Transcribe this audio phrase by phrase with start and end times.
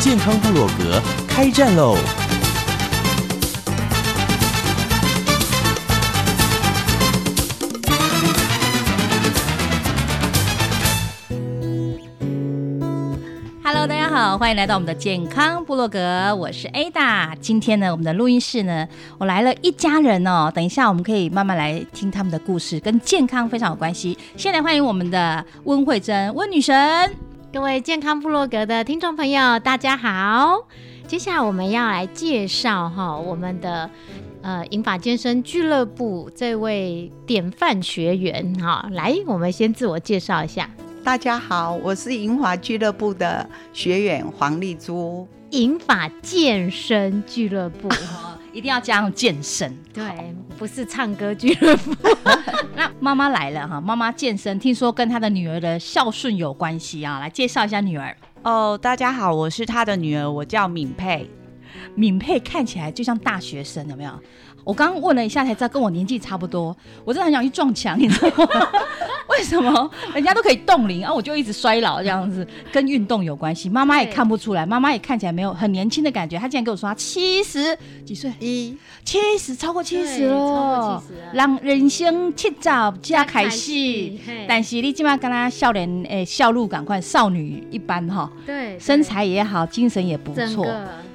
[0.00, 0.98] 健康部落格
[1.28, 1.94] 开战喽！
[13.86, 17.34] 大家好，欢迎来到我们的健康部落格，我是 Ada。
[17.40, 18.86] 今天呢，我们的录音室呢，
[19.18, 20.50] 我来了一家人哦。
[20.54, 24.16] 等一下，我们可以慢慢来听他们的故事，跟健康非常有关系。
[24.36, 27.29] 先来欢迎我们的温慧珍，温女神。
[27.52, 30.68] 各位健康部落格的听众朋友，大家好。
[31.08, 33.90] 接下来我们要来介绍哈，我们的
[34.40, 38.88] 呃银发健身俱乐部这位典范学员哈。
[38.92, 40.70] 来，我们先自我介绍一下。
[41.02, 45.26] 大家好，我是银华俱乐部的学员黄丽珠。
[45.50, 47.88] 银法健身俱乐部，
[48.52, 50.04] 一定要加上健身，对，
[50.56, 51.94] 不是唱歌俱乐部。
[52.76, 58.16] 那妈妈来了哈，妈妈健身，听说跟她的女儿的孝顺有关系啊，来介绍一下女儿。
[58.42, 61.28] 哦，大家好，我是她的女儿，我叫敏佩。
[61.94, 64.12] 敏佩看起来就像大学生，有没有？
[64.70, 66.76] 我刚问了一下，才知道跟我年纪差不多。
[67.04, 68.68] 我真的很想去撞墙，你知道吗？
[69.28, 72.46] 为什么人家都可以冻龄啊，我就一直衰老这样子？
[72.70, 73.68] 跟运动有关系。
[73.68, 76.38] 妈妈也看不出来，妈妈也看起来没有很年轻的感觉。
[76.38, 83.72] 她竟然跟我说她七十几岁，一七十超过七十了，让人生七早加开始。
[84.46, 88.30] 但是你起码跟她笑脸诶，笑路赶快少女一般哈。
[88.46, 90.64] 对，身材也好，精神也不错，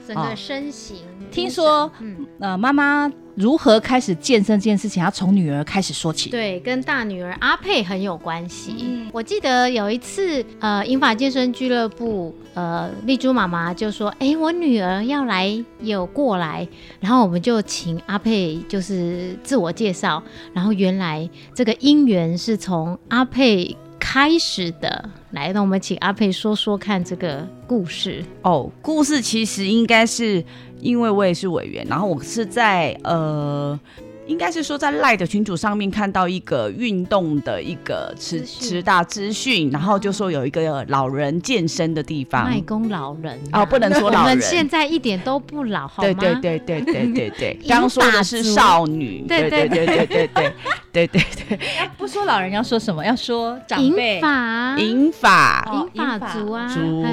[0.06, 0.98] 整个身形。
[1.32, 1.92] 听说，
[2.40, 6.30] 呃，妈妈如何开始健身这件事情，要从女儿开始说起。
[6.30, 9.08] 对，跟大女儿阿佩很有关系。
[9.12, 16.68] 我记得有一次，呃，英法健身俱乐部，呃，丽珠妈妈就说：“哎，我女儿要来，有过来。”
[17.02, 20.24] 然后我们就请阿佩就是自我介绍。
[20.54, 23.76] 然后原来这个姻缘是从阿佩
[24.06, 25.10] 开始的。
[25.32, 28.24] 来，那我们请阿佩说说看这个故事。
[28.44, 30.44] 哦，故事其实应该是。
[30.82, 33.80] 因为我也是委员，然后我是在呃。
[34.28, 42.44] 应该是说在赖的群组上面看到一个运动的一个持持大资讯，然后就说有一个老人健身的地方。
[42.44, 44.22] 卖公老人哦，不能说老人。
[44.22, 46.12] 我们现在一点都不老，好吗？
[46.20, 47.60] 对对对对对对对。
[47.70, 49.24] 刚说的是少女。
[49.28, 50.54] 对对对对对对
[50.96, 51.60] 对对对。
[51.98, 53.04] 不说老人要说什么？
[53.06, 54.16] 要说长辈。
[54.16, 54.78] 银发。
[54.80, 55.88] 银发。
[55.94, 56.68] 银发族啊。
[56.68, 57.06] 族。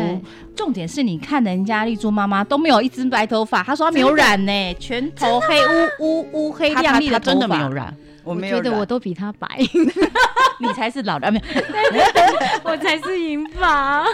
[0.54, 7.02] 重点是你看人家丽珠妈妈都没有一只白头发，她说她没有染呢，全头黑乌乌乌黑亮。
[7.10, 9.48] 他真的没有染，我觉得我都比她白，
[10.60, 12.04] 你才是老的，没有，
[12.70, 14.04] 我才是银发。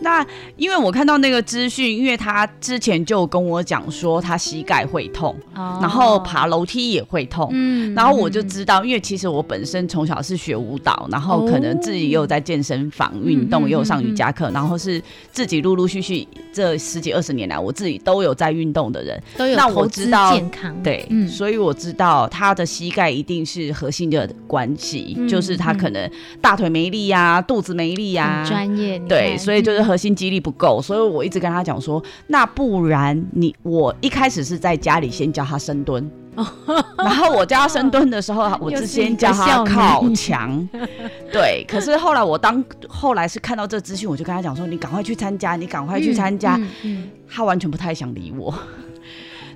[0.00, 0.24] 那
[0.56, 15.02] 因为我看到那个资讯，因为他之前就跟我讲说他膝盖会痛，然后爬楼梯也会痛，嗯，然后我就知道，因为其实我本身从小是学舞蹈，然后可能自己也有在健身房运动，也有上瑜伽课，然后是
[15.32, 29.85] 自己陆陆续续这十几二十年来，我自己都有在运动的人，都有投资健康，对，所以我知道他的膝盖一定是核心的关系，就是他可能大腿没力呀，肚子没力呀，专业，对，所以就是。
[29.86, 36.10] 核心肌力不够，所以我一直跟他讲说，那不然你我一开始是在家里先教他深蹲，
[36.98, 40.68] 然后我教他深蹲的时候， 我是先教他靠墙，
[41.32, 41.64] 对。
[41.68, 46.60] 可是后来我当后来是看到这资讯，我就跟他讲说，你赶快去参加，你赶快去参加。
[47.28, 48.52] 他完全不太想理我。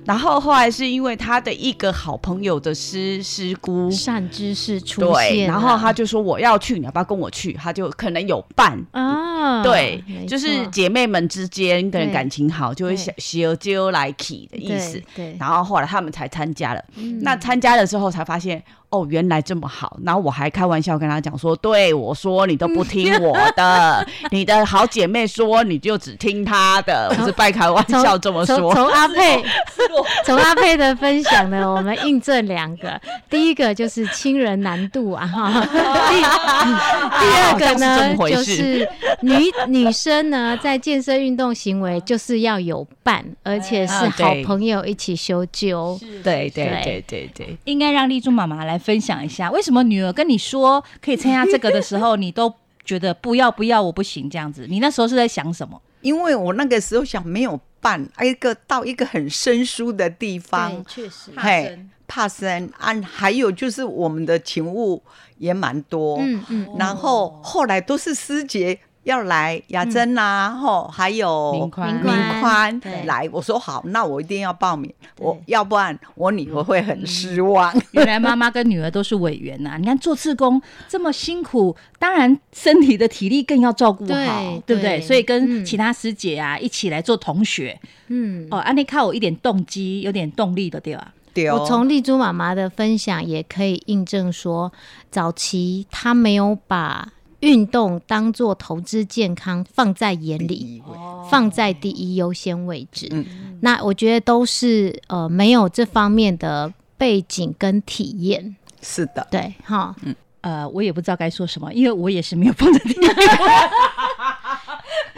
[0.05, 7.53] 然后后来是因为他的一个好朋友的师师姑善知识出现，然后他就说我要去，你要不要跟我去？
[7.53, 15.01] 他就可能有伴啊，对，就是姐妹们之间的人感情好，就会想小揪来起的意思。
[15.15, 16.83] 对，然后后来他们才参加了，
[17.21, 18.63] 那参加了之后才发现。
[18.91, 28.73] 哦，原来这么好，然后我还开玩笑跟他讲说，对我说你都不听我的， 你的好姐妹说你就只听她的， 我是半开玩笑这么说。
[28.75, 29.41] 从阿佩，
[30.25, 32.99] 从阿佩的分享呢，我们印证两个，
[33.29, 38.85] 第一个就是亲人难度啊，哈，第二个呢就是
[39.21, 46.81] 女女生呢在健身运动行为就是要有伴，而且是好朋友一起修纠，对对。
[46.83, 48.80] 对对对，应该让丽珠妈妈来。
[48.83, 54.65] 分享一下，为什么女儿跟你说可以参加这个的时候，你都觉得不要不要，我不行这样子？
[54.67, 55.81] 你那时候是在想什么？
[56.01, 62.67] 因为我那个时候想没有伴，一个到一个很生疏的地方，，确实，嘿，怕生。
[62.79, 65.03] 啊，还有就是我们的勤务
[65.37, 71.93] 也蛮多，嗯嗯，然后后来都是师姐要来，雅珍呐，吼、还有明宽。
[71.95, 77.73] 明明宽来，我说好，那我一定要报名，我要不然我女儿会很失望。
[77.91, 84.99] 原来妈妈跟女儿都是委员呐、 你看做志工这么辛苦，当然身体的体力更要照顾好，对对不对？
[84.99, 85.01] 对。
[85.01, 87.79] 所以跟嗯其他师姐啊、一起来做同学。
[88.07, 88.47] 嗯。
[88.51, 91.13] 哦，安利靠我一点动机，有点动力的对吧？
[91.33, 91.57] 对哦。
[91.59, 94.71] 我从丽珠妈妈的分享也可以印证说，
[95.09, 97.07] 早期她没有把
[97.41, 100.81] 运动当做投资健康放在眼里，
[101.29, 103.07] 放在第一优先位置。
[103.11, 103.25] 嗯
[103.61, 109.95] 那我觉得都是呃没有这方面的背景跟体验，是的，对哈。
[110.41, 112.95] 呃，我也不知道该说什么，因为我也是没有放在第一。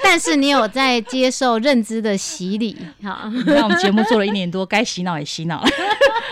[0.04, 5.68] 但是你有在接受认知的洗礼，哈， 那我们节目做了一年多，该洗脑也洗脑了。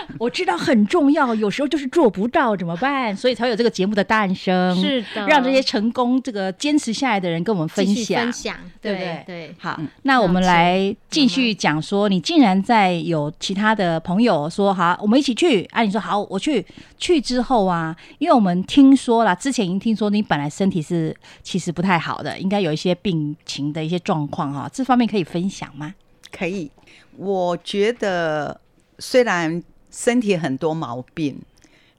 [0.18, 3.16] 我知道很重要，有时候就是做不到，怎么办？
[3.16, 8.32] 所以才有这个节目的诞生，是的，让这些成功这个坚持下来的人跟我们分享分。
[8.32, 15.64] 享，对不对对对，好，那我们来继续讲说，你竟然在有其他的朋友说好，我们一起去。
[15.72, 16.64] 啊，你说好，我去。
[16.98, 21.12] 去之后啊，因为我们听说了，之前已经听说你本来身体是
[21.42, 25.92] 其实不太好的，应该有一些病情的一些状况哈，这方面可以分享吗？
[26.30, 26.70] 可以。
[27.16, 28.60] 我觉得
[29.00, 29.60] 虽然
[29.92, 31.38] 身体很多毛病，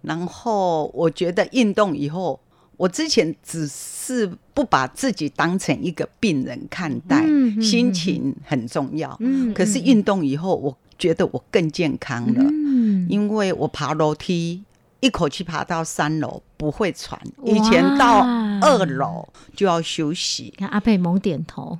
[0.01, 2.40] 然后我觉得运动以后，
[2.75, 7.24] 我之前只是不把自己当成一个病人看待，
[7.62, 9.16] 心情很重要。
[9.22, 14.63] 嗯可是运动以后，我觉得我更健康了，嗯，因为我爬楼梯。
[15.00, 18.22] 一口气爬到三楼不会喘，以前到
[18.62, 21.78] 二楼就要休息，看阿佩猛点头，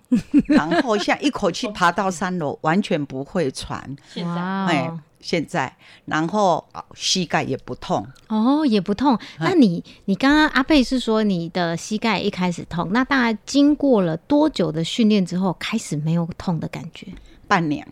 [0.48, 3.95] 然后现在一口气爬到三楼完全不会喘。
[4.25, 5.75] 哇哎哦，现在，
[6.06, 9.18] 然后哦膝盖也不痛，哦，也不痛。
[9.40, 17.08] 那你你刚刚阿贝是说你的膝盖一开始痛，那大概经过了多久的训练之后，开始没有痛的感觉？
[17.48, 17.88] 半年。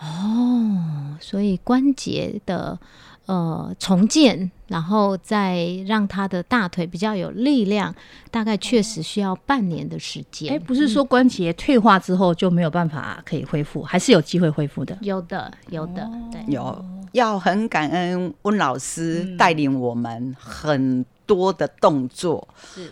[0.00, 2.78] 哦，所以关节的
[3.26, 7.94] 呃重建，然后再让他的大腿比较有力量，
[8.30, 10.52] 大概确实需要半年的时间。
[10.52, 14.96] 哎，不是说关节退化之后就没有办法可以恢复，还是有机会恢复的。
[15.00, 22.46] 有的，有的，对，有要很感恩温老师带领我们很多的动作，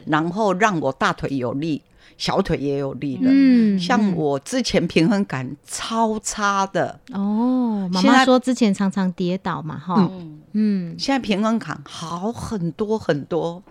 [0.07, 1.83] 然后让我大腿有力，
[2.17, 3.25] 小腿也有力了。
[3.27, 10.11] 嗯像我之前平衡感超差的，哦，妈妈说之前常常跌倒嘛，哈，
[10.53, 13.63] 嗯，现在平衡感好很多很多。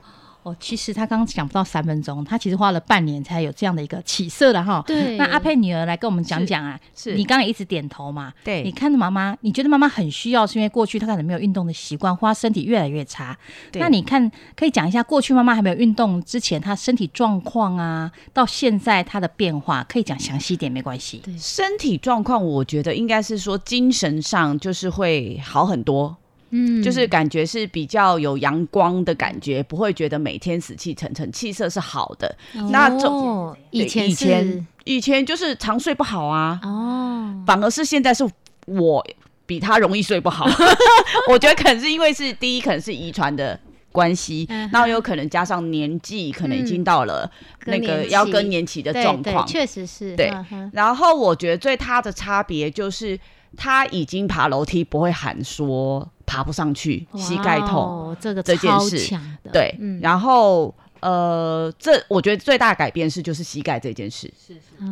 [0.44, 4.84] 哦，其实他刚刚讲不到三分钟，他其实花了半年才有这样的一个起色的哈。
[4.88, 13.38] 对那阿佩女儿来跟我们讲讲啊，是你刚刚也一直点头嘛，对你看着妈妈，你觉得妈妈很需要，是因为过去她可能没有运动的习惯，或她身体越来越差。
[13.72, 21.18] 对那你看，可以讲一下过去妈妈还没有运动之前，她身体状况啊，到现在她的变化，可以讲详细一点没关系。
[21.18, 26.16] 对身体状况，我觉得应该是说精神上就是会好很多，
[26.52, 32.34] 嗯就是感觉是比较有阳光的感觉，不会觉得每天死气沉沉，气色是好的。
[32.70, 38.28] 那这哦以前以前以前就是常睡不好啊，哦，反而是现在是
[38.66, 39.06] 我
[39.46, 40.46] 比他容易睡不好。
[41.30, 43.60] 我觉得可能是因为是第一，可能是遗传的
[43.92, 47.30] 关系嗯，然后有可能加上年纪，可能已经到了
[47.66, 49.46] 那个要更年期的状况。
[49.46, 50.32] 确实是，对
[50.74, 53.20] 然后我觉得最大的差别就是，
[53.58, 58.16] 他已经爬楼梯不会喊说爬不上去，膝盖痛。
[58.20, 59.18] 这个这件事。
[59.52, 60.00] 对，嗯。
[60.02, 64.32] 然后呃，这我觉得最大的改变是就是膝盖这件事，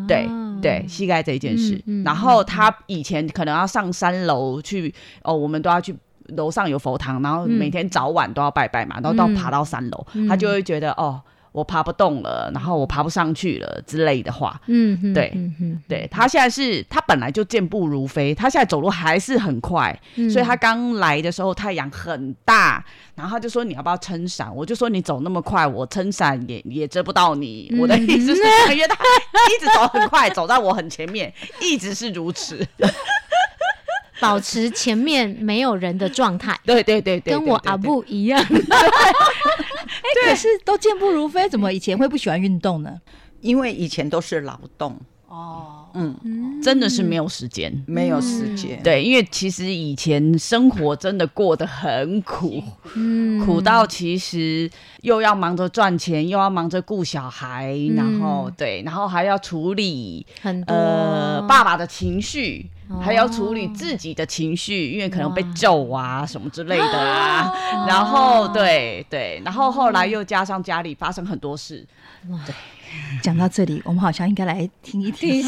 [0.07, 1.75] 对、哦对，膝盖这件事。
[1.85, 5.95] 嗯嗯然后他以前可能要上三楼去，哦，我们都要去。
[6.37, 7.49] 楼上有佛堂，然后嗯。
[7.49, 9.33] 每天早晚都要拜拜嘛，然后到嗯。
[9.33, 10.27] 爬到三楼，嗯。
[10.27, 11.19] 他就会觉得哦，
[11.51, 22.83] 我爬不动了，然后我爬不上去了之类的话，嗯哼，对嗯哼，对他现在是，他本来就健步如飞，他现在走路还是很快，嗯所以他刚来的时候太阳很大，
[23.15, 24.53] 然后他就说你要不要撑伞？
[24.55, 27.73] 我就说你走那么快，我撑伞也也遮不到你。
[27.79, 28.41] 我的嗯意思是，
[28.73, 32.65] 因为他一直走很快，走在我很前面，一直是如此。
[34.19, 38.43] 保持前面没有人的状态， 对对对对，跟我阿布一样，
[40.25, 42.99] 可是都健步如飞，怎么以前会不喜欢运动呢？
[43.41, 46.61] 因为以前都是劳动，哦，嗯，嗯。
[46.61, 47.71] 真的是没有时间。
[47.87, 48.83] 没有时间。
[48.83, 52.61] 对，因为其实以前生活真的过得很苦，
[52.95, 53.39] 嗯。
[53.45, 54.69] 苦到其实
[55.03, 60.75] 又要忙着赚钱，又要忙着顾小孩，然后对，然后还要处理很多。
[60.75, 67.47] 呃爸爸的情绪，哦还要处理自己的情绪，因为可能被揍啊什么之类的啊。
[67.47, 67.85] 哦。
[67.87, 71.85] 然后对对，然后后来又加上家里发生很多事，
[73.21, 75.43] 讲到这里，我们好像应该来听一听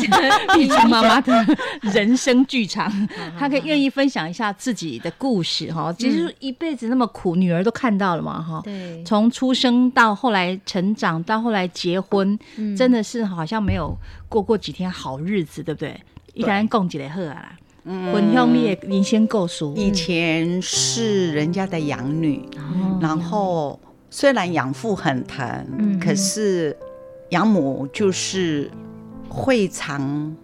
[0.53, 1.45] 碧珠 妈妈的
[1.81, 2.91] 人生剧场，
[3.39, 5.91] 她可以愿意分享一下自己的故事哈。
[5.93, 8.61] 其实一辈子那么苦，女儿都看到了嘛哈。
[8.63, 12.77] 对，从出生到后来成长，到后来结婚，嗯。
[12.77, 13.95] 真的是好像没有
[14.29, 15.99] 过过几天好日子，对不对？
[16.33, 17.57] 一个人供几来喝啊啦，
[18.11, 22.99] 婚兄你也您先够熟，以前是人家的养女，哦。
[23.01, 25.47] 然后虽然养父很疼，
[25.77, 25.99] 嗯。
[25.99, 26.77] 可是
[27.29, 28.69] 养母就是
[29.27, 30.35] 会常，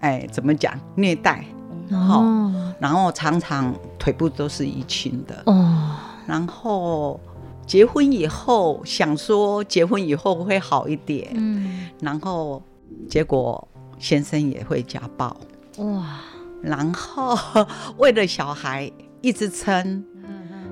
[0.00, 1.44] 哎，怎么讲虐待，
[1.90, 2.52] 哦。
[2.78, 7.18] 然后常常腿部都是淤青的，哦，然后
[7.66, 12.62] 结婚以后想说结婚以后会好一点，嗯，然后
[13.08, 13.66] 结果
[13.98, 15.36] 先生也会家暴，
[15.78, 16.20] 哇，
[16.62, 20.04] 然后为了小孩一直撑，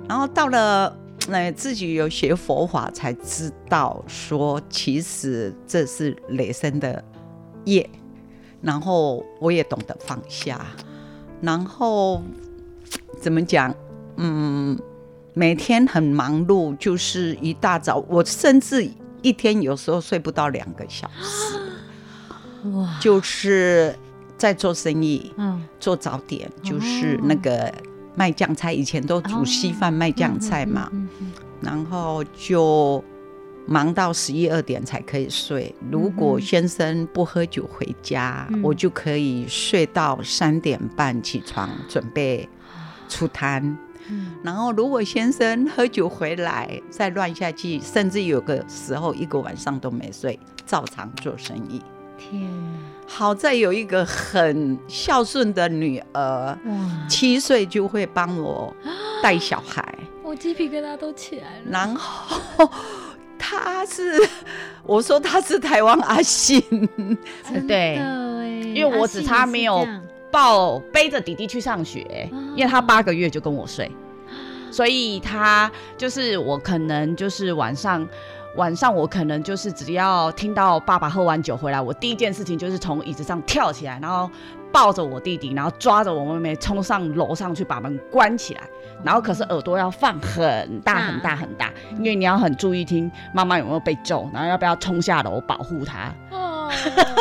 [0.09, 0.97] 然后到了
[1.29, 7.02] 呃自己有学佛法才知道说，其实这是累生的
[7.64, 7.88] 业，
[8.61, 10.61] 然后我也懂得放下，
[11.41, 12.23] 然后
[13.21, 13.75] 怎么讲，
[14.17, 14.79] 嗯，
[15.35, 18.88] 每天很忙碌，就是一大早，我甚至
[19.23, 21.59] 一天有时候睡不到两个小时，
[22.64, 23.95] 哇，就是
[24.37, 25.33] 在做生意。
[25.37, 27.73] 嗯，做早点，就是那个
[28.14, 30.90] 卖酱菜，以前都煮稀饭卖酱菜嘛，
[31.61, 33.02] 然后就
[33.66, 35.75] 忙到十一二点才可以睡。
[35.90, 42.49] 如果先生不喝酒回家，嗯我就可以睡到三点半起床准备
[43.09, 43.62] 出摊。
[44.09, 51.81] 嗯然后如果先生喝酒回来再乱下去，甚至有个时候一个晚上都没睡，照常做生意。
[52.31, 56.57] 天哪，好在有一个很孝顺的女儿，
[57.09, 58.75] 七岁就会帮我
[59.23, 59.83] 带小孩，
[60.23, 62.71] 我鸡皮疙瘩都起来了，然后
[63.38, 64.12] 她是
[64.85, 66.62] 我说她是台湾阿信，
[67.45, 67.97] 真对
[68.75, 69.87] 因为我只差没有
[70.31, 73.91] 抱背着弟弟去上学，因为他八个月就跟我睡，
[74.71, 78.09] 所以他就是我可能就是晚上。
[78.57, 84.31] 晚上我可能就是只要听到爸爸喝完酒回来，我第一件事情就是从椅子上跳起来，然后
[84.71, 88.63] 抱着我弟弟，然后抓着我妹妹冲上楼上去把门关起来。
[89.03, 96.15] 然后可是耳朵要放很大很大很大，因为你要很注意听妈妈有没有被揍，然后要不要冲下楼保护她。
[96.31, 96.71] 哦，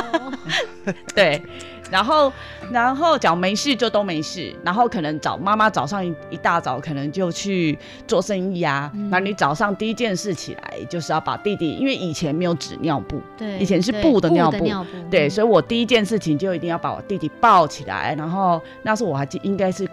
[1.15, 1.41] 对，
[1.91, 2.31] 然后
[2.71, 9.09] 然后脚没事就都没事，然后可能早妈妈早上一一大早可能就去做生意啊，嗯。
[9.09, 14.65] 那、你早上第一件事起来就是要把弟弟，因为以前没有纸尿布，对，以前是布的尿布
[15.09, 19.85] 对，嗯所以我第一件事情就一定要把我弟弟抱起来，然后那时候我还记应该是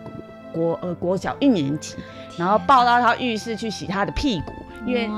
[0.53, 1.97] 国呃国小一年级，
[2.37, 4.53] 然后抱到他浴室去洗他的屁股，
[4.87, 5.09] 因为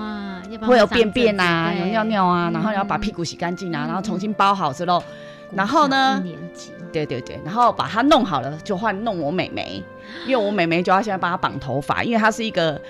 [0.58, 3.00] 会有便便啊，有尿尿啊，然后你要把嗯。
[3.00, 3.88] 屁股洗干净啊，嗯。
[3.88, 5.06] 然后重新包好之后，对
[5.52, 9.82] 然后呢国小一年级对对对，然后把它弄好了，就换弄我妹妹，
[10.26, 12.80] 因为我妹妹就要现在帮她绑头发，因为她是一个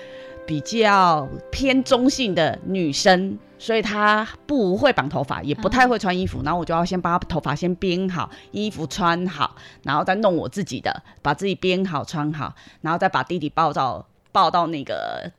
[0.45, 6.41] 比较偏中性的女生，所以她不会绑头发，也不太会穿衣服。
[6.43, 12.51] 然后我就要先把她头发先编好，衣服穿好，然后再弄我自己的，把自己编好穿好，
[12.81, 15.31] 然后再把弟弟抱到抱到那个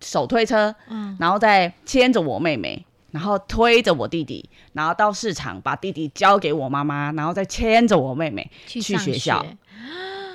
[0.00, 2.86] 手推车，嗯然后再牵着我妹妹。
[3.14, 9.46] 然后推着我弟弟，然后到市场把弟弟交给我妈妈，然后再牵着我妹妹，去去学校。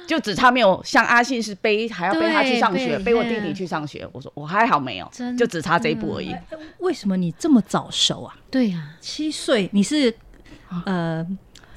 [0.07, 4.07] 就只差没有像阿信是背还要背他去上学，背我弟弟去上学。
[4.13, 6.33] 我说我还好没有真，就只差这一步而已。
[6.79, 8.35] 为什么你这么早熟啊？
[8.49, 10.11] 对呀，七岁，你是
[10.85, 11.23] 呃，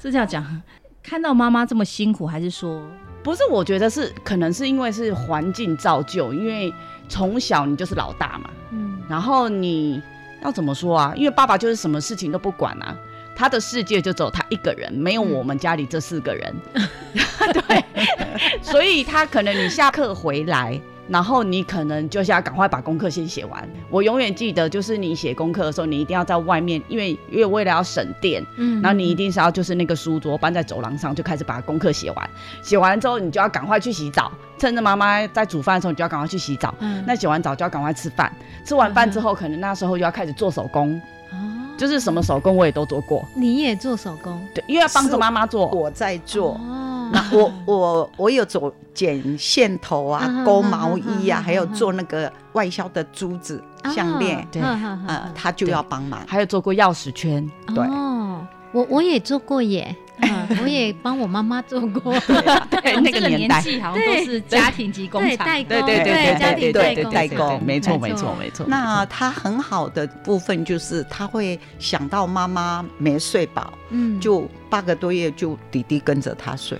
[0.01, 0.63] 是这叫讲
[1.03, 2.81] 看到妈妈这么辛苦，还是说？
[3.23, 6.73] 不是，我觉得是可能是因为是环境造就，因为
[7.07, 10.01] 从小你就是老大嘛，嗯，然后你
[10.43, 11.13] 要怎么说啊？
[11.15, 12.95] 因为爸爸就是什么事情都不管啊，
[13.35, 16.53] 他的世界就只有他一个人，没有我们家里这四个人。
[17.53, 17.85] 对，
[18.61, 23.69] 所以他可能你下课回来，然后你可能就是要赶快把功课先写完。
[23.89, 32.29] 我永远记得，就是你写功课的时候，你一定要在外面，因为因为为了要省电，嗯然后你一定是要就是那个书桌搬在走廊上，就开始把功课写完。
[32.61, 36.73] 写完之后，你就要赶快去洗澡，趁着妈妈在煮饭的时候，你就要赶快去洗澡。
[36.79, 38.31] 嗯那洗完澡就要赶快吃饭，
[38.65, 40.99] 吃完饭之后，可能那时候就要开始做手工。
[41.31, 41.37] 哦
[41.75, 43.27] 就是什么手工我也都做过。
[43.35, 45.65] 你也做手工对，因为要帮着妈妈做。
[45.67, 46.51] 我在做。
[46.53, 56.21] 哦，那我我我有做剪线头啊，嗯勾毛衣啊，嗯嗯还有做那个外销的珠子项链，对呃呃，他就要帮忙。
[56.27, 57.85] 还有做过钥匙圈，对。
[57.87, 62.13] 哦，我我也做过耶，嗯 我也帮我妈妈做过，
[62.71, 68.65] 对那个个年代，好像都是家庭级工厂，对代工，对对对家庭代工，代工没错没错没错。
[68.67, 76.79] 那他很好的部分就是他会想到妈妈没睡饱，嗯，就八个多月就弟弟跟着他睡，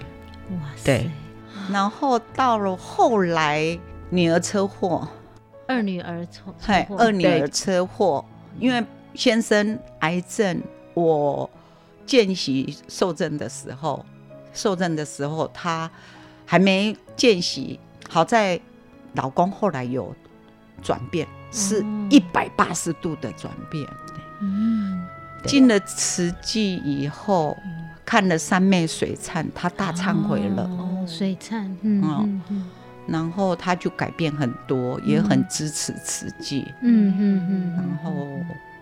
[0.61, 0.83] 哇塞。
[0.85, 1.11] 对，
[1.71, 3.79] 然后到了后来
[4.09, 5.07] 女儿车祸，
[5.67, 8.23] 二女儿车车嘿，二女儿车祸，
[8.59, 10.61] 因为先生癌症，
[10.93, 11.49] 我
[12.05, 14.05] 见习受证的时候，
[14.53, 15.89] 受证的时候他
[16.45, 17.79] 还没见习，
[18.09, 18.59] 好在
[19.13, 20.13] 老公后来有
[20.81, 23.87] 转变，是哦一百八十度的转变。
[24.41, 25.05] 嗯，
[25.45, 27.55] 进了慈济以后，
[28.05, 32.19] 看了三妹水忏，他大忏悔了，哦，水忏，嗯哦。
[32.23, 32.69] 嗯嗯。
[33.05, 38.15] 然后他就改变很多，也很支持慈济，嗯嗯然后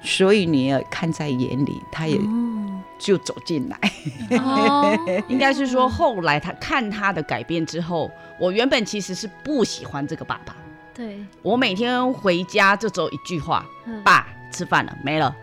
[0.03, 4.37] 所以你也看在眼里，他也嗯，就走进来。
[4.37, 4.95] 哦，
[5.27, 10.55] 应该是说后来他看他的改变之后，我原本其实是不喜欢这个爸爸，
[10.93, 14.03] 对，我每天回家就只有一句话：嗯。
[14.03, 15.35] 爸，吃饭了没了。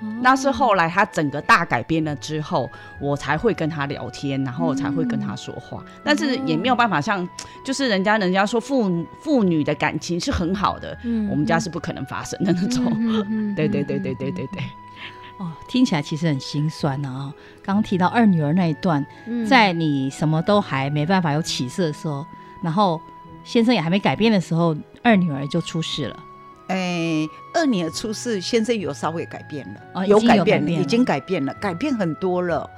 [0.00, 5.84] 哦那是后来他整个大改变了之后，我才会跟他聊天，然后才会跟他说话。
[6.04, 7.28] 但是也没有办法像，
[7.64, 13.54] 就是人家人家说父父女的感情是很好的，嗯我们家是不可能发生的那种。
[13.56, 14.62] 对对对对对对对，
[15.38, 22.24] 哦，听起来其实很心酸啊、刚刚提到二女儿那一段，嗯在你什么都还没办法有起色的时候，
[22.62, 23.00] 然后
[23.42, 26.16] 先生也还没改变的时候，二女儿就出事了。
[26.68, 32.68] 哎，二女儿出事，先生有稍微改变了，哦有改变已经改变了，改变很多了。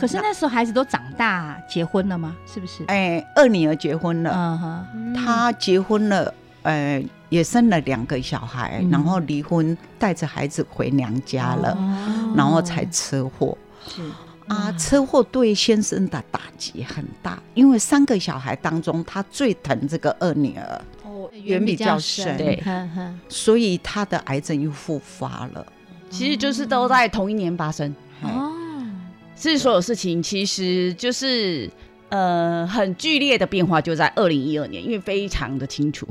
[0.00, 2.36] 可是那时候孩子都长大，结婚了吗？
[2.46, 2.84] 是不是？
[2.86, 6.32] 哎，二女儿结婚了，嗯哼，嗯她结婚了，
[6.62, 13.58] 呃，也生了两个小孩，嗯然后离婚，带着孩子回娘家了，哦然后才车祸。
[13.88, 14.00] 是
[14.46, 21.01] 啊，车祸对先生的打击很大，因为三个小孩当中，他最疼这个二女儿，哦，
[21.42, 22.62] 缘比较深对
[23.28, 25.66] 所以他的癌症又复发了。
[26.10, 27.94] 其实就是都在同一年发生。
[28.22, 28.52] 哦，哦，
[29.36, 31.70] 是所有事情其实就是
[32.10, 36.06] 呃很剧烈的变化，就在二零一二年，因为非常的清楚，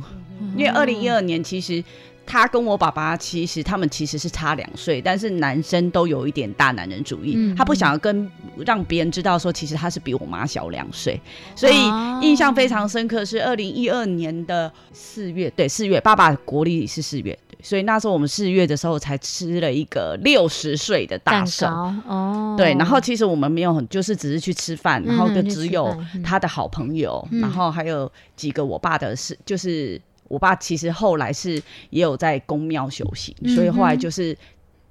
[0.57, 1.84] 因为二零一二年其实。
[2.25, 8.29] 他跟我爸爸其实他们其实是差两岁，但是男生都有一点大男人主义，嗯他不想要跟
[8.65, 11.19] 让别人知道说其实他是比我妈小两岁，
[11.55, 21.67] 所以哦印象非常深刻是二零一二年的四月，对四月，爸爸国历是四月，对，所以那时候我们四月的时候才吃了一个六十岁的大蛋寿，
[22.07, 27.41] 哦，对，然后其实我们没有很，就是只是去吃饭，然后就只有他的好朋友，嗯。
[27.41, 29.99] 然后还有几个我爸的是，就是
[30.31, 34.35] 我爸其实后来是也有在公庙修行，嗯所以后来就是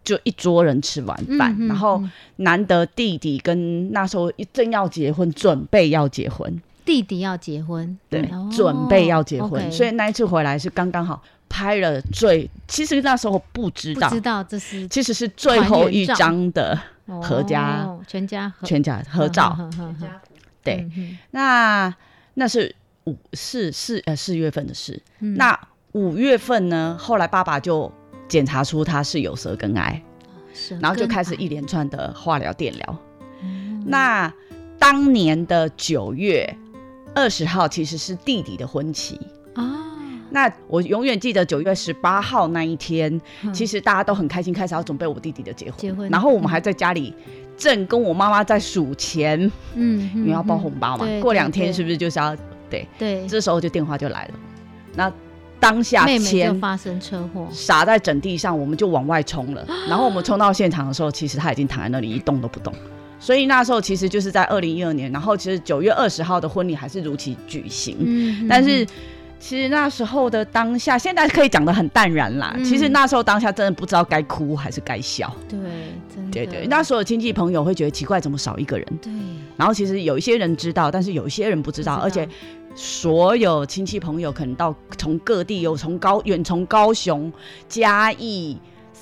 [0.04, 16.78] 就一桌人吃完饭，然后嗯难得弟弟跟那时候正要结婚，准备要结婚，弟弟要结婚，对，哦准备要结婚所以那一次回来是刚刚好拍了最，其实那时候不知道，不知道这是其实是最后一张的
[17.22, 19.56] 合家哦全家合全家合照。
[20.62, 21.18] 对，嗯。
[21.32, 21.92] 那
[22.34, 22.74] 那是
[23.10, 25.00] 五四四呃四月份的事。
[25.20, 25.58] 嗯那
[25.92, 27.92] 五月份呢，后来爸爸就
[28.28, 30.00] 检查出他是有舌根癌，
[30.54, 32.98] 是然后就开始一连串的化疗、电疗。
[33.42, 34.32] 嗯那
[34.78, 36.56] 当年的九月
[37.14, 39.18] 二十号其实是弟弟的婚期。
[39.54, 39.98] 啊，
[40.30, 45.78] 那我永远记得九月十八号那一天，嗯其实大家都很开心，开始要准备我弟弟的结婚。
[45.78, 47.12] 结婚然后我们还在家里
[47.56, 51.04] 正跟我妈妈在数钱，嗯，因为要包红包嘛。
[51.04, 52.36] 对过两天是不不是就是要
[52.70, 52.88] 对？
[52.98, 53.26] 对？
[53.26, 54.34] 这时候就电话就来了，
[54.94, 55.12] 那
[55.58, 59.66] 当下妹妹就发生车祸，傻在整地上，我们就往外冲了。
[59.88, 62.72] 然后我们冲到现场的时候，其实他已经躺在那里一动都不动。
[63.18, 68.86] 所以那时候其实就是在二零一二年，然后其实九月二十号的婚礼还是如期举行，嗯但是。
[69.42, 72.52] 其实那时候的当下，现在可以讲的很淡然啦。
[72.58, 75.34] 嗯其实那时候当下真的不知道该哭还是该笑。
[75.48, 75.58] 对，
[76.14, 78.86] 真的对对，那所有亲戚朋友会觉得奇怪，怎么少一个人？
[79.00, 79.10] 对
[79.56, 82.28] 然后其实有一些人知道，但是有一些人不知道，而且
[82.74, 87.32] 所有亲戚朋友可能到从各地有从高远从高雄、
[87.68, 88.58] 嘉义、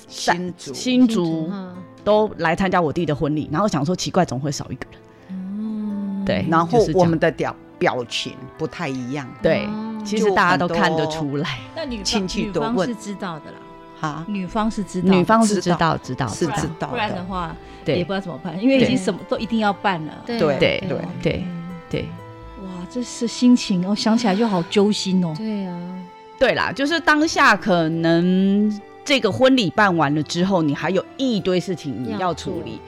[0.07, 1.75] 新竹新竹嗯。
[2.03, 4.99] 都来参加我弟的婚礼，然后想说奇怪，怎么会少一个人？
[5.29, 6.23] 嗯。
[6.25, 11.59] 对然后就是我们的表表情不太一样，对，哦其实大家都看得出来。
[11.75, 12.87] 那女亲戚多问。
[12.87, 13.57] 是知道的啦。
[13.99, 16.53] 哈，女方是知道的，女方是知道知道知道。
[16.53, 16.87] 是知道。
[16.87, 17.55] 不然的的，话
[17.85, 20.13] 也不知道怎么办，因为已经什么都一定要办了。
[20.25, 20.83] 对对对。
[20.87, 21.43] 对对。
[21.89, 22.05] 对
[22.63, 25.33] 哇，这是心情，哦想起来就好揪心哦。
[25.37, 25.79] 对啊，
[26.37, 32.79] 对啦，就是当下可能这个婚礼办完了之后，你还有一堆事情你要处理。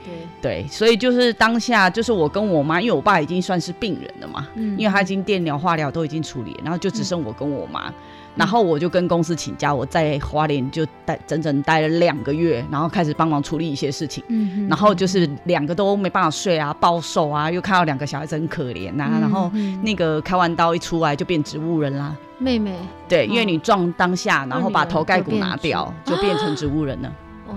[0.41, 4.77] 对，对，所以就是当下，就是我跟我妈，因为我爸已经算是病人了嘛，嗯。
[4.77, 7.93] 因为他已经电疗、化疗都已经处理了，然后就只剩我跟我妈，
[8.36, 14.24] 然后我就跟公司请假，我在花莲就待整整待了两个月，然后开始帮忙处理一些事情。
[14.30, 22.15] 嗯然后就是两个都没办法睡啊，暴瘦啊，又看到两个小孩子很可怜啊，然后嗯那个开完刀一出来就变植物人啦。
[22.38, 22.74] 妹妹
[23.08, 27.13] 对，哦因为你撞当下，然后把头盖骨拿掉，就变成植物人了。
[27.48, 27.56] 哦，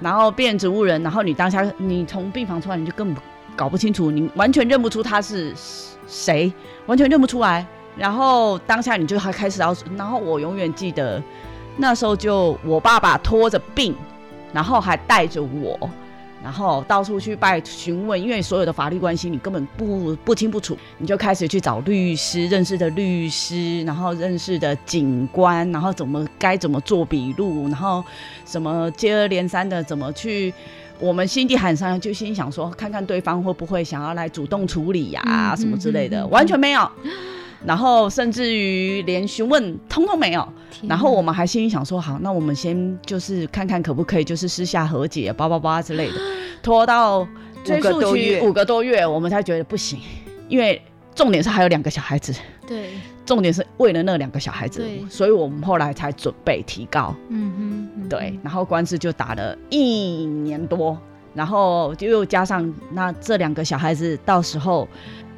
[0.00, 3.16] 然后变植物人，然后你当下你从病房出来，你就根本
[3.54, 5.54] 搞不清楚，你完全认不出他是
[6.06, 6.52] 谁，
[6.86, 7.64] 完全认不出来。
[8.00, 11.22] 然后当下你就还开始要，然后我永远记得
[11.76, 13.94] 那时候就我爸爸拖着病，
[14.54, 15.78] 然后还带着我，
[16.42, 28.02] 然后到处去拜询问，因为所有的法律关系你根本不不清不楚，你就开始去找律师，认识的律师，然后认识的警官，然后怎么该怎么做笔录，然后
[28.46, 30.54] 什么接二连三的怎么去。
[30.98, 36.90] 我们心地喊上，就心想说，看看对方会不会想要来主动处理呀、嗯什么之类的，嗯嗯嗯完全没有。
[37.64, 40.46] 然后甚至于连询问通通没有。
[40.88, 46.14] 然后我们还心里想说，好，那我们先就是看看可不可以就是私下和解，叭叭叭之类的，
[46.62, 47.26] 拖到
[47.62, 49.98] 追五个诉期多月五个多月，我们才觉得不行，
[50.48, 50.80] 因为
[51.14, 52.32] 重点是还有两个小孩子，
[52.66, 52.92] 对，
[53.26, 60.96] 重点是为了那两个小孩子，所以我们后来才准备提高，嗯哼，嗯对，然后官司就打了一年多，
[61.34, 64.88] 然后就又加上那这两个小孩子，到时候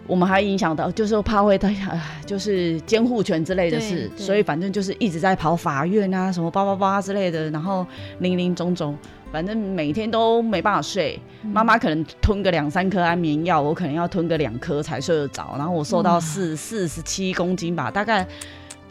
[0.07, 7.87] 我们还影响到，就是怕会他啊，就是监护权之类的事，所以反正就是一直在跑法院啊，什么叭叭叭之类的，然后
[8.19, 8.97] 零零总总，
[9.31, 11.19] 反正每天都没办法睡。
[11.43, 18.27] 妈妈可能吞个两三颗安眠药，我可能要吞个两颗才睡得着，然后我瘦到四四十七公斤吧，大概。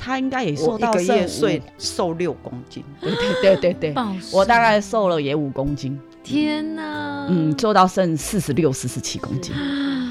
[0.04, 3.96] 他应该也瘦到一个月睡瘦六公斤，对对对对对，
[4.34, 10.11] 我大概瘦了也五公斤，天哪，嗯，瘦到剩四十六、四十七公斤，嗯，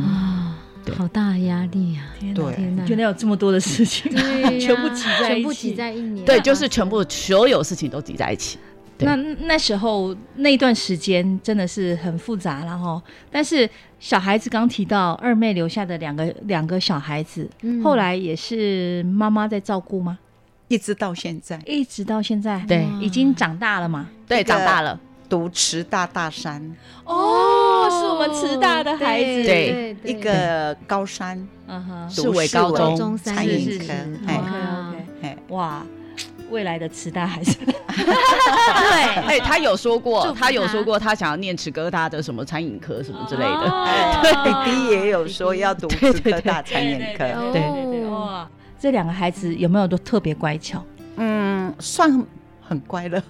[0.00, 2.02] 啊，对好大的压力啊！
[2.18, 8.58] 天对天哪，原来有这么多的事情， 对呀全部挤在一起全部挤在一年，对，就是全部所有事情都挤在一起。
[8.98, 9.16] 对那
[9.46, 13.02] 那时候那段时间真的是很复杂了哈。
[13.30, 20.18] 但是小孩子刚提到二妹留下的两个两个小孩子，嗯后来也是妈妈在照顾吗？
[20.68, 24.06] 一直到现在一直到现在，对已经长大了嘛？
[24.28, 26.60] 对，长大了，读慈大大山，
[27.04, 33.92] 哦，是我们慈大的孩子，对一个高山嗯哼，是为高读中餐餐饮科饮科，
[34.26, 35.86] 哎，OK 哇 OK，哎，哇，
[36.50, 37.74] 未来的慈大孩子，对，
[39.24, 40.50] 哎，他有说过，他。
[40.50, 43.70] 有他说过，他想要念慈哥大的什么餐饮科什么之类的。
[43.70, 43.86] 哦。
[44.44, 48.48] 弟弟也有说要读对对慈科大餐饮科，对对对对，哇，
[48.80, 50.84] 这两个孩子有没有都特别乖巧？
[51.16, 52.26] 嗯，算
[52.60, 53.22] 很乖了。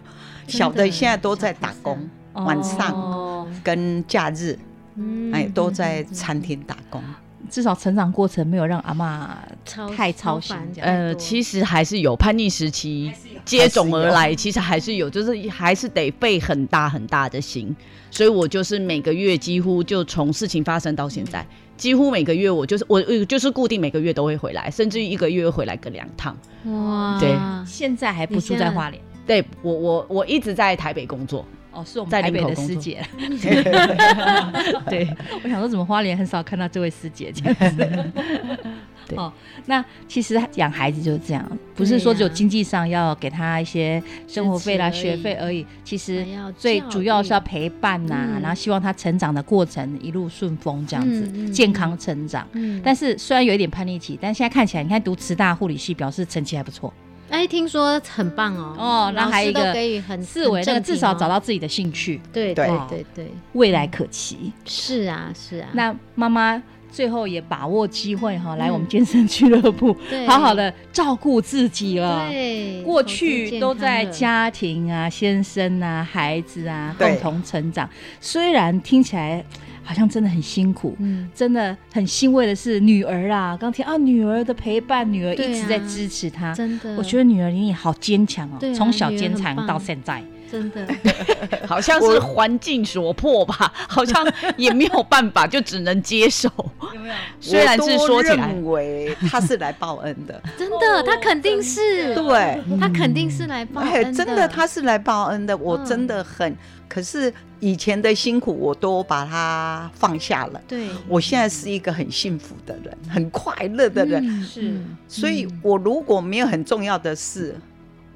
[0.51, 1.99] 小的现在都在打工，
[2.35, 4.59] 晚上哦跟假日，
[4.97, 7.03] 嗯哎，都在餐厅打工。
[7.49, 9.27] 至少成长过程没有让阿嬷
[9.65, 13.13] 超太操心呃，其实还是有叛逆时期
[13.45, 17.75] 接踵而来，其实还是有，就是还是得费很大很大的心。
[18.09, 21.45] 所以我就是每个月几乎就从事情发生到现在，
[21.77, 26.37] 几乎每个月我就是我我就是固定每个月都会回来，甚至于一个月回来个两趟。
[26.67, 27.37] 哇，对
[27.67, 29.03] 现在还不住在花莲。
[29.31, 33.01] 对我我我一直在台北工作，哦，是我们在台北的师姐。
[34.91, 35.09] 对，
[35.45, 38.11] 我想说，怎么花莲很少看到这位师姐这样子？
[39.07, 39.33] 对哦，
[39.67, 46.27] 那其实养孩子就是这样，不是说只有经济上要给他一些生活费啦、学费而已，其实
[46.59, 52.45] 最主要是要陪伴呐、嗯然后希望他成长的过程一路顺风，这样子、嗯嗯健康成长。
[52.55, 56.93] 嗯但是虽然有一点叛逆期，但现在看起来，你看读慈大护理系，表示成绩还不错。
[57.31, 58.75] 哎，听说很棒哦。
[58.79, 62.67] 哦那老师都还有一个给予很四维那个至少找到到自己的兴趣，对对。
[62.67, 64.53] 对对对，未来可期。
[64.65, 65.69] 是啊是啊。
[65.73, 72.29] 那妈妈最后也把握机会哈，来嗯我们健身俱乐部，好好的照顾自己了。
[72.29, 77.89] 对，过去都在家庭啊、先生啊、孩子啊共同成长，
[78.21, 79.45] 虽然听起来
[79.91, 86.55] 好像真的很辛苦，嗯，真的很欣慰的是女儿啊，刚听啊，女儿的陪伴，女儿一直在支持她。
[86.55, 90.87] 真的，我觉得女儿你也好坚强哦从，小坚强到现在，真的，
[91.67, 94.25] 好像是环境所迫吧，好像
[94.57, 96.49] 也没有办法，就只能接受。
[96.95, 97.15] 有没有？
[97.41, 106.57] 虽然是说起来，认为他是来报恩的， 真的，他肯定是，对，他肯定是来报哎，恩真的他是来报恩的，我真的很，
[106.89, 110.61] 可是以前的辛苦我都把它放下了。
[110.67, 114.81] 对，我现在是一个很幸福的人，很快乐的人，嗯是。
[115.09, 117.55] 所以我如果没有很重要的事，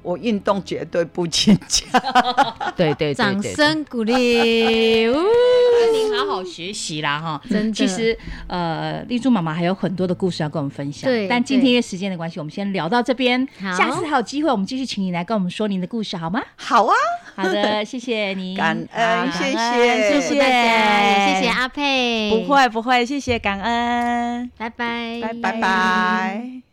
[0.05, 1.85] 我运动绝对不请假。
[2.77, 7.41] 对对对掌声鼓励，您好好学习啦哈。
[7.49, 8.15] 真的，其实，
[8.47, 11.09] 呃，丽珠妈妈还有很多的故事要跟我们分享。
[11.09, 13.45] 对但今天因为时间的关系，我们先聊到这边。
[13.59, 16.41] 好下次还有机会，我们继续请你来跟我们说您的故事，好吗？
[16.55, 16.93] 好啊，
[17.35, 26.64] 好的， 谢谢你，感恩，好谢谢，谢谢大家，也谢谢阿佩，不，会不会，谢谢感恩，拜拜，拜拜拜。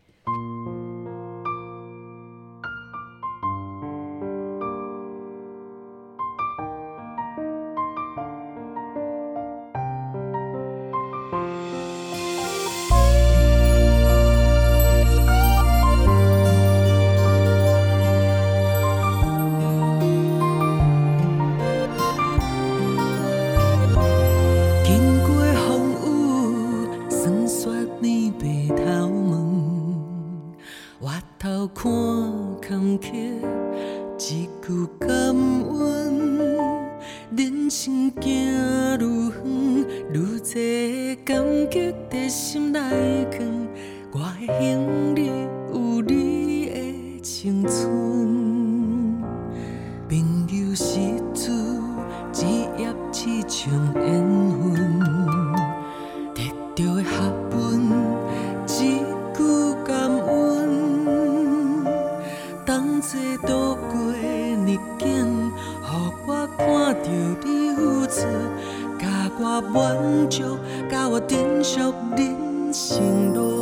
[68.13, 68.27] 你付出，
[68.99, 69.07] 甲
[69.39, 70.57] 我满足，
[70.89, 73.52] 甲我珍惜人生路。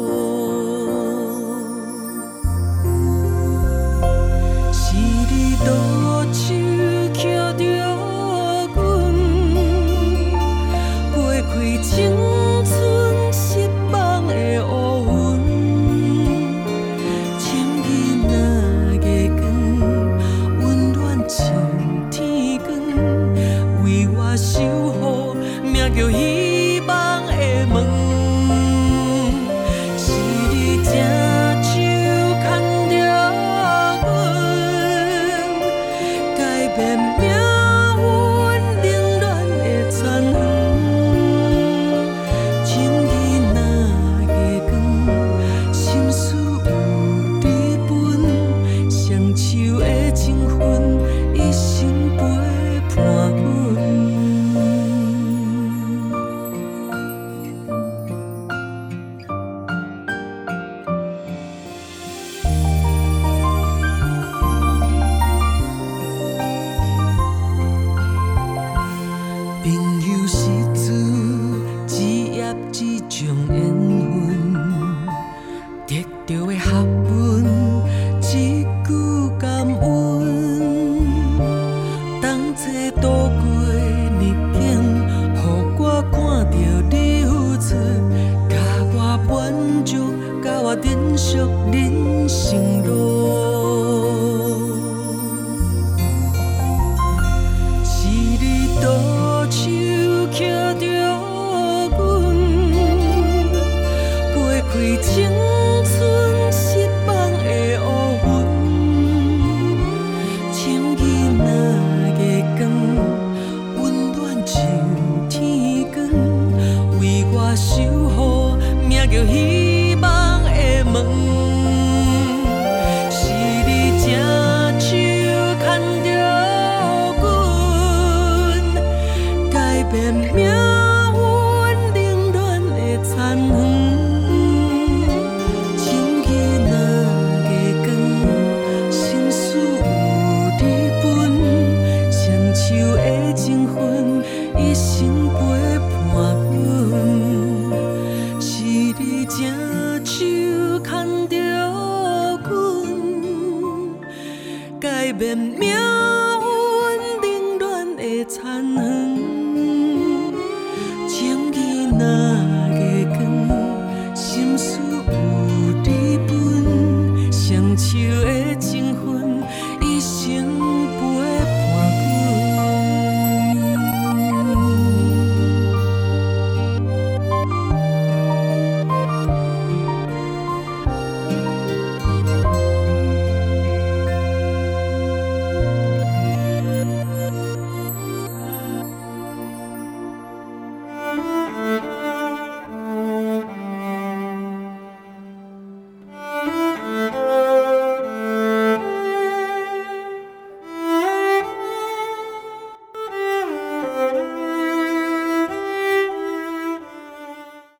[155.21, 156.20] 改变